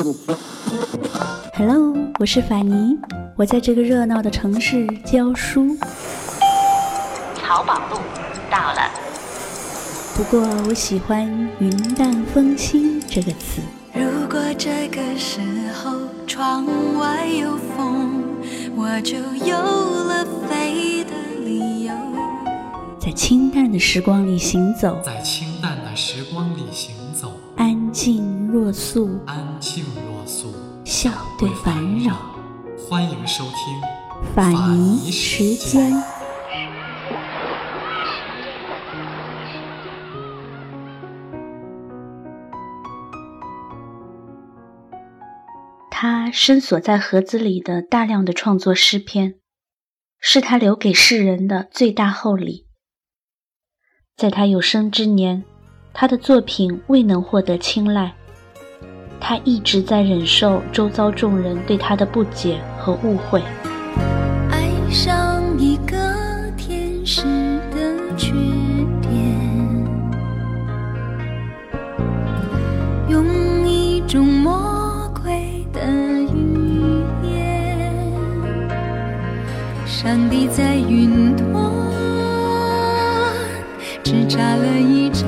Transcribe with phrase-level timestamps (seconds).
[1.52, 2.96] Hello，我是法尼，
[3.36, 5.76] 我在这个热闹的城市教书。
[7.36, 7.98] 淘宝路
[8.50, 8.90] 到了。
[10.16, 11.28] 不过我喜欢
[11.60, 13.60] “云淡风轻”这个词。
[13.92, 15.40] 如果这个时
[15.74, 16.64] 候窗
[16.98, 18.22] 外有风，
[18.74, 21.10] 我就有了飞的
[21.44, 21.92] 理由。
[22.98, 29.18] 在清淡的时光里行走，在清淡的时光里行走，安静若素，
[31.40, 32.14] 对烦扰。
[32.76, 35.90] 欢迎收听法尼时间。
[45.90, 49.36] 他深锁在盒子里的大量的创作诗篇，
[50.20, 52.66] 是他留给世人的最大厚礼。
[54.14, 55.42] 在他有生之年，
[55.94, 58.14] 他的作品未能获得青睐，
[59.20, 63.40] 他一直在忍受周遭众人对他的不解和误会。
[64.50, 65.96] 爱上一个
[66.56, 67.22] 天使
[67.70, 68.32] 的缺
[69.02, 69.12] 点，
[73.08, 73.24] 用
[73.68, 75.80] 一种魔鬼的
[76.34, 77.94] 语言，
[79.86, 81.70] 上帝在云端
[84.02, 85.24] 只眨了一眨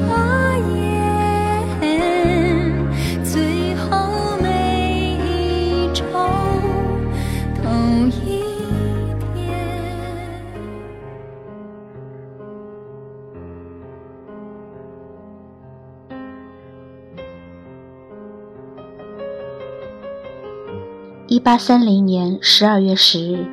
[21.32, 23.46] 一八三零年十二月十日，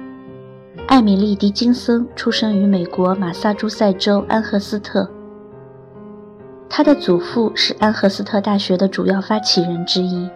[0.90, 5.10] 艾米丽·狄金森出生于美国马萨诸塞州安赫斯特。
[6.68, 10.30] 她的祖父是安赫斯特大学的主要发起人之一，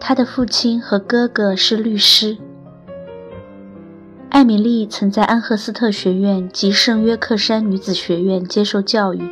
[0.00, 2.36] 她的父亲和哥哥是律师。
[4.30, 9.22] 艾米丽曾在安赫斯特学院及圣约克山女子学院接受教育，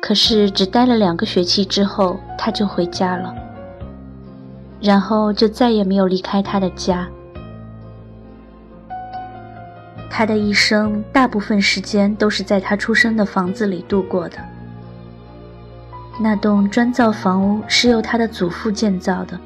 [0.00, 3.47] 可是只待了两个学期之后，她就回家了。
[4.80, 7.08] 然后就再也没有离开他的家。
[10.10, 14.38] 他的一生大部分时间都是在他出生的房子里度过的。
[16.20, 19.38] 那栋砖造房屋是由他的祖父建造的。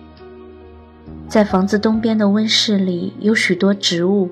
[1.29, 4.31] 在房子东边的温室里有许多植物，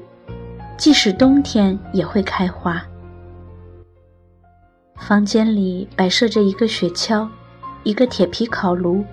[0.78, 2.82] 即使冬天也会开花。
[4.96, 7.28] 房间里摆设着一个雪橇，
[7.82, 9.04] 一个铁皮烤炉，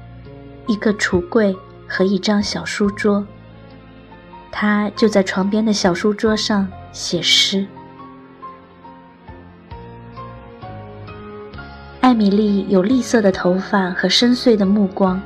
[0.68, 1.56] 一个橱柜。
[1.88, 3.26] 和一张小书桌，
[4.52, 7.66] 他就在床边的小书桌上写诗。
[12.02, 15.22] 艾米丽有栗色的头发和深邃的目光，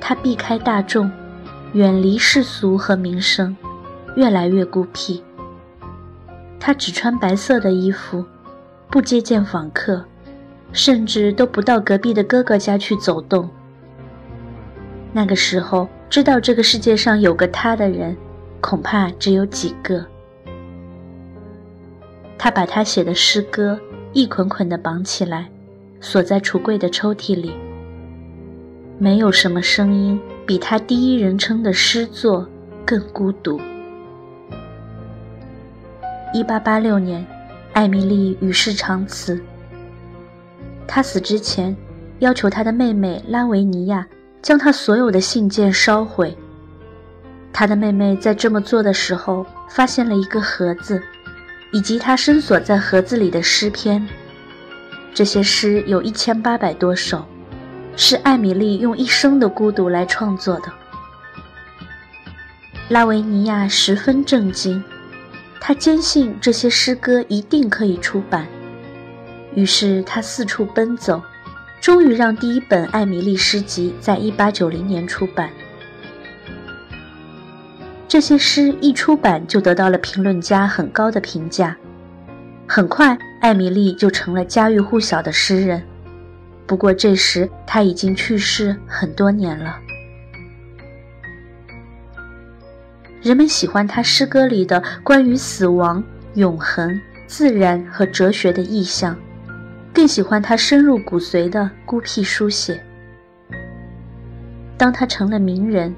[0.00, 1.10] 她避开大众，
[1.72, 3.56] 远离世俗和名声，
[4.14, 5.22] 越来越孤僻。
[6.60, 8.24] 她只穿白色的衣服，
[8.90, 10.04] 不接见访客，
[10.72, 13.48] 甚至都不到隔壁的哥哥家去走动。
[15.12, 18.16] 那个时候，知道这个世界上有个他的人，
[18.60, 20.04] 恐怕只有几个。
[22.36, 23.78] 他把他写的诗歌
[24.12, 25.48] 一捆捆地绑起来，
[26.00, 27.52] 锁在橱柜的抽屉里。
[28.98, 32.48] 没有什么声音比他第一人称的诗作
[32.84, 33.60] 更孤独。
[36.34, 37.26] 一八八六年，
[37.72, 39.40] 艾米丽与世长辞。
[40.86, 41.76] 他死之前，
[42.18, 44.06] 要求他的妹妹拉维尼亚。
[44.40, 46.36] 将他所有的信件烧毁。
[47.52, 51.02] 他的妹妹在这么做的时候，发现了一个盒子，
[51.72, 54.06] 以及他深锁在盒子里的诗篇。
[55.12, 57.24] 这些诗有一千八百多首，
[57.96, 60.72] 是艾米丽用一生的孤独来创作的。
[62.88, 64.82] 拉维尼亚十分震惊，
[65.60, 68.46] 他坚信这些诗歌一定可以出版，
[69.54, 71.20] 于是他四处奔走。
[71.80, 75.50] 终于让第一本艾米丽诗集在1890年出版。
[78.06, 81.76] 这些诗一出版就得到了评论家很高的评价。
[82.66, 85.82] 很快，艾米丽就成了家喻户晓的诗人。
[86.66, 89.78] 不过这时她已经去世很多年了。
[93.22, 96.02] 人们喜欢她诗歌里的关于死亡、
[96.34, 99.16] 永恒、自然和哲学的意象。
[99.98, 102.80] 更喜欢他深入骨髓的孤僻书写。
[104.76, 105.92] 当他成了名人，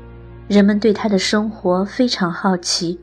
[0.48, 2.98] 人们对他的生活非常好奇，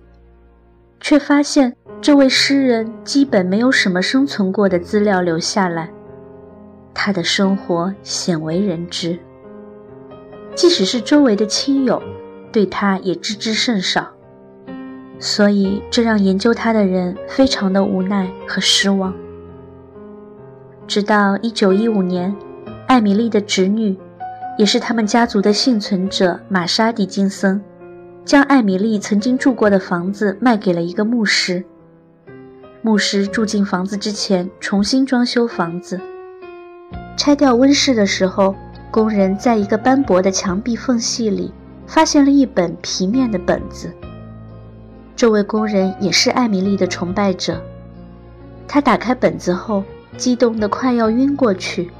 [0.99, 1.71] 却发现
[2.01, 5.87] 这位诗人基本没有什么生存过的资料留下来。
[6.95, 9.19] 他的生活鲜为人知。
[10.55, 12.01] 即使是周围的亲友，
[12.51, 14.07] 对他也知之甚少。
[15.19, 19.13] 所以，这让研究他的人非常的无奈和失望。
[20.87, 22.33] 直到1915年，
[22.87, 23.97] 艾米丽的侄女，
[24.57, 27.61] 也是他们家族的幸存者玛莎·狄金森，
[28.23, 31.65] 将艾米丽曾经住过的房子卖给了一个牧师。
[32.81, 35.99] 牧师住进房子之前，重新装修房子。
[37.17, 38.55] 拆掉温室的时候，
[38.89, 41.51] 工人在一个斑驳的墙壁缝隙里
[41.85, 43.91] 发现了一本皮面的本子。
[45.17, 47.61] 这位工人也是艾米丽的崇拜者。
[48.69, 49.83] 他打开本子后，
[50.17, 51.91] 激动得快要晕过去，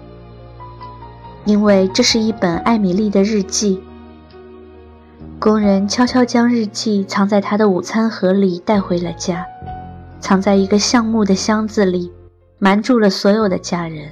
[1.46, 3.82] 因为这是一本艾米丽的日记。
[5.40, 9.46] 工人悄悄将日记藏在他的午餐盒里带回了家，
[10.20, 12.12] 藏在一个橡木的箱子里，
[12.58, 14.12] 瞒住了所有的家人。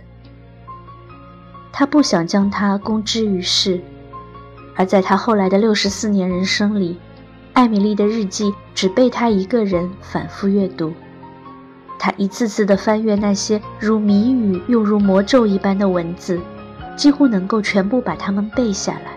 [1.73, 3.81] 他不想将它公之于世，
[4.75, 6.97] 而在他后来的六十四年人生里，
[7.53, 10.93] 艾米丽的日记只被他一个人反复阅读。
[11.97, 16.39] 他一次次地翻阅那些如谜语又如魔咒一般的文字，
[16.95, 19.11] 几乎能够全部把它们背下来。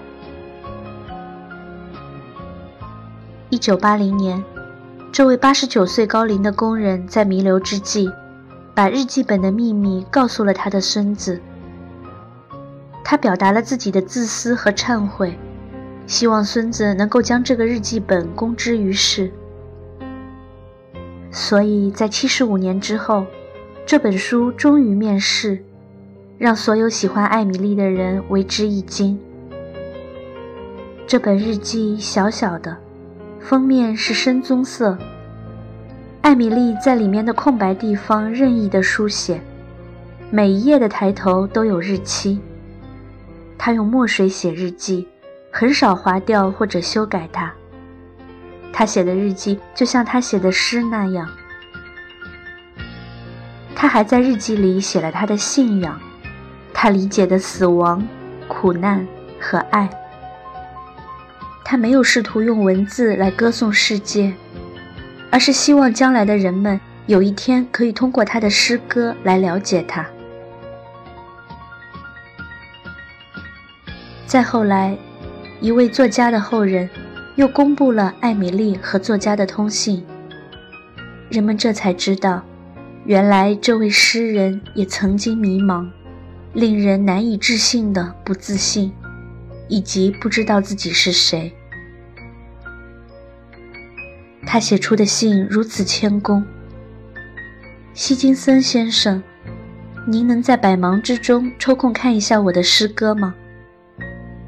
[3.50, 4.42] 一九八零年，
[5.10, 8.10] 这位八十九岁高龄的工人在弥留之际，
[8.74, 11.40] 把日记本的秘密告诉了他的孙子。
[13.02, 15.38] 他表达了自己的自私和忏悔，
[16.06, 19.32] 希望孙子能够将这个日记本公之于世。
[21.38, 23.24] 所以在七十五年之后，
[23.86, 25.62] 这本书终于面世，
[26.36, 29.16] 让所有喜欢艾米丽的人为之一惊。
[31.06, 32.76] 这本日记小小的，
[33.38, 34.98] 封面是深棕色。
[36.22, 39.40] 艾米丽在里面的空白地方任意的书写，
[40.32, 42.40] 每一页的抬头都有日期。
[43.56, 45.06] 她用墨水写日记，
[45.52, 47.54] 很少划掉或者修改它。
[48.72, 51.28] 他写的日记就像他写的诗那样。
[53.74, 56.00] 他还在日记里写了他的信仰，
[56.72, 58.06] 他理解的死亡、
[58.48, 59.06] 苦难
[59.40, 59.88] 和爱。
[61.64, 64.32] 他没有试图用文字来歌颂世界，
[65.30, 70.06] 而是希望将来的人们有一天可以通过他的诗歌来了解他。
[74.26, 74.96] 再后来，
[75.60, 76.88] 一位作家的后人。
[77.38, 80.04] 又公布了艾米丽和作家的通信，
[81.30, 82.44] 人们这才知道，
[83.04, 85.88] 原来这位诗人也曾经迷茫，
[86.52, 88.92] 令人难以置信的不自信，
[89.68, 91.54] 以及不知道自己是谁。
[94.44, 96.44] 他写出的信如此谦恭。
[97.94, 99.22] 希金森先生，
[100.08, 103.32] 您能在百忙之中抽空看一下我的诗歌吗？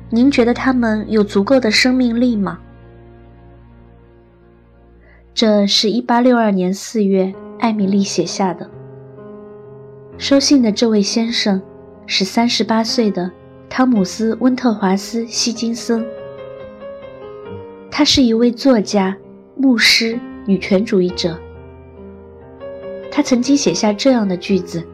[0.08, 2.58] 您觉得他们有足够的生命力吗？
[5.32, 8.68] 这是一八六二年四月，艾米丽写下的。
[10.18, 11.62] 收信的这位先生
[12.04, 13.30] 是三十八岁的
[13.68, 16.04] 汤姆斯·温特华斯·希金森。
[17.90, 19.16] 他是一位作家、
[19.56, 21.38] 牧师、女权主义者。
[23.10, 24.84] 他曾经写下这样的句子：“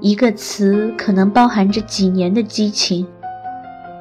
[0.00, 3.06] 一个词可能包含着几年的激情，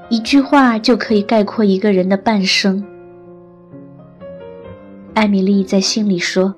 [0.10, 2.84] 一句话就可以概括一个人的半生。”
[5.18, 6.54] 艾米丽在信里说：“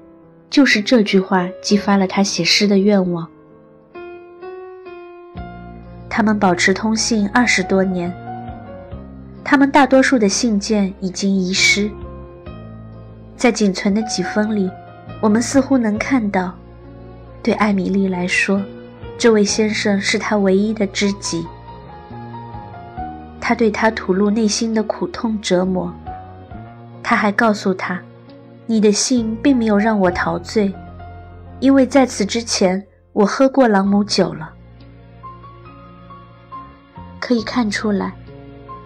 [0.51, 3.25] 就是这句话激发了她写诗的愿望。”
[6.10, 8.13] 他们保持通信二十多年，
[9.46, 11.89] 他们大多数的信件已经遗失。
[13.38, 14.70] 在仅存的几封里，
[15.22, 16.54] 我们似乎能看到，
[17.42, 18.62] 对艾米丽来说，
[19.18, 21.48] 这位先生是她唯一的知己。
[23.39, 25.94] 他对他吐露内心的苦痛折磨，
[27.01, 28.01] 他还告诉她。
[28.71, 30.71] 你的信并没有让我陶醉，
[31.59, 34.47] 因为在此之前我喝过朗姆酒了。
[37.19, 38.13] 可以看出来，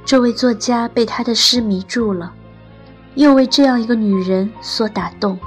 [0.05, 2.33] 这位作家被他的诗迷住了，
[3.15, 5.37] 又为这样一个女人所打动。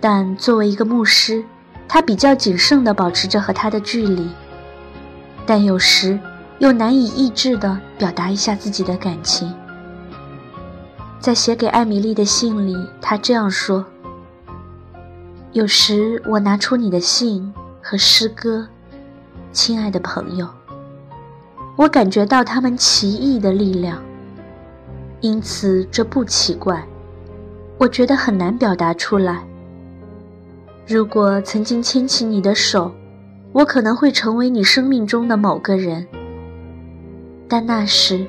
[0.00, 1.44] 但作为一个牧师，
[1.86, 4.28] 他比较谨慎地保持着和他的距离，
[5.46, 6.18] 但有时
[6.58, 9.54] 又难以抑制地表达一下自己的感情。
[11.24, 13.82] 在写给艾米丽的信里，他这样说
[15.52, 17.50] ：“有时我拿出你的信
[17.80, 18.68] 和诗歌，
[19.50, 20.46] 亲爱的朋友，
[21.76, 24.02] 我感觉到他们奇异的力量，
[25.22, 26.86] 因此这不奇怪。
[27.78, 29.46] 我觉得很难表达出来。
[30.86, 32.92] 如果曾经牵起你的手，
[33.52, 36.06] 我可能会成为你生命中的某个人。
[37.48, 38.26] 但那时，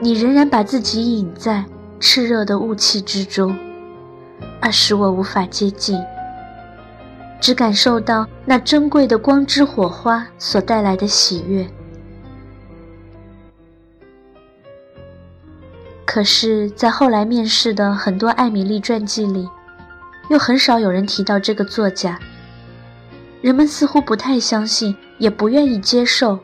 [0.00, 1.62] 你仍然把自己隐在
[2.00, 3.56] 炽热的雾气之中，
[4.60, 6.00] 而使我无法接近，
[7.40, 11.68] 只感受到那珍贵的光之火花所带来的喜悦。
[16.04, 19.48] 可是，在后来面世的很多艾米丽传记里，
[20.30, 22.18] 又很少有人提到这个作家。
[23.42, 26.38] 人们似乎不太相信，也不愿意接受，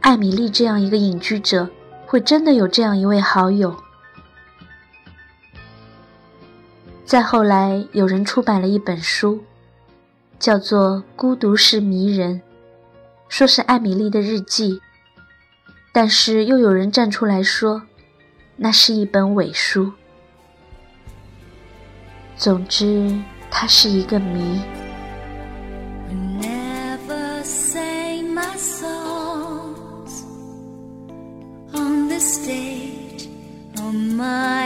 [0.00, 1.68] 艾米丽这样一个隐居者
[2.06, 3.74] 会真的有这样一位好友。
[7.08, 9.42] 再后来，有人出版了一本书，
[10.38, 12.34] 叫做《孤独是迷人》，
[13.30, 14.82] 说是艾米丽的日记，
[15.90, 17.80] 但是又有人站出来说，
[18.56, 19.90] 那是一本伪书。
[22.36, 23.18] 总之，
[23.50, 24.60] 它是一个谜。
[32.20, 33.28] stage
[33.78, 34.57] on my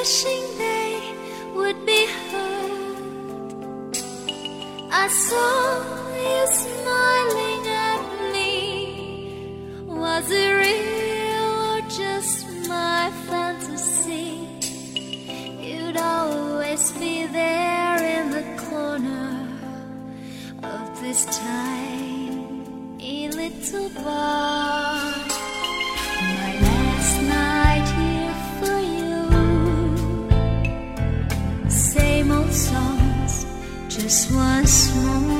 [0.00, 1.14] wishing they
[1.54, 3.94] would be heard.
[4.90, 5.84] I saw
[6.26, 8.02] you smiling at
[8.32, 8.54] me.
[9.86, 14.30] Was it real or just my fantasy?
[15.66, 19.28] You'd always be there in the corner
[20.62, 24.79] of this tiny little bar.
[34.10, 35.39] soit small.